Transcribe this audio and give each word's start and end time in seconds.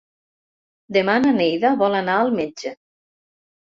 Demà 0.97 1.17
na 1.25 1.33
Neida 1.37 1.73
vol 1.85 1.99
anar 2.03 2.17
al 2.23 2.33
metge. 2.41 2.77